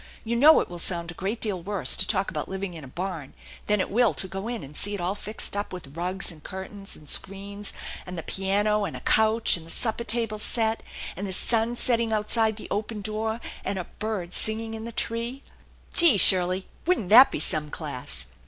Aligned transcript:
You 0.23 0.35
know 0.35 0.59
it 0.61 0.67
will 0.67 0.79
sound 0.79 1.11
a 1.11 1.13
great 1.13 1.39
deal 1.39 1.61
worse 1.61 1.95
to 1.95 2.07
talk 2.07 2.31
about 2.31 2.49
living 2.49 2.73
in 2.73 2.83
a 2.83 2.87
barn 2.87 3.35
than 3.67 3.79
it 3.79 3.91
will 3.91 4.15
to 4.15 4.27
go 4.27 4.47
in 4.47 4.63
and 4.63 4.75
see 4.75 4.95
it 4.95 4.99
all 4.99 5.13
fixed 5.13 5.55
up 5.55 5.71
with 5.71 5.95
rugs 5.95 6.31
and 6.31 6.43
curtains 6.43 6.95
and 6.95 7.07
screens 7.07 7.71
and 8.07 8.17
the 8.17 8.23
piano 8.23 8.83
and 8.83 8.97
a 8.97 9.01
couch, 9.01 9.57
and 9.57 9.63
the 9.67 9.69
supper 9.69 10.03
table 10.03 10.39
set, 10.39 10.81
and 11.15 11.27
the 11.27 11.31
sun 11.33 11.75
setting 11.75 12.11
outside 12.11 12.55
the 12.55 12.67
open 12.71 13.01
door, 13.01 13.39
and 13.63 13.77
a 13.77 13.85
bird 13.99 14.33
singing 14.33 14.73
in 14.73 14.85
the 14.85 14.91
tree."" 14.91 15.43
Gee! 15.93 16.17
Shirley, 16.17 16.65
wouldn't 16.87 17.09
that 17.09 17.29
be 17.29 17.39
some 17.39 17.69
class 17.69 18.25